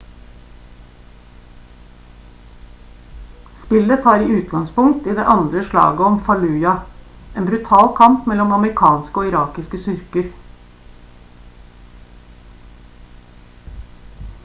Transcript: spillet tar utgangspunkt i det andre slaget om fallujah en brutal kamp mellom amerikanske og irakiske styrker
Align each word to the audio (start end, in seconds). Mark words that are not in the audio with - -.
spillet 3.65 4.03
tar 4.07 4.19
utgangspunkt 4.37 5.07
i 5.07 5.13
det 5.19 5.25
andre 5.33 5.63
slaget 5.67 6.05
om 6.07 6.17
fallujah 6.29 6.79
en 7.41 7.45
brutal 7.51 7.91
kamp 8.01 8.25
mellom 8.31 8.55
amerikanske 8.61 9.23
og 9.23 9.29
irakiske 9.33 9.81
styrker 9.83 10.33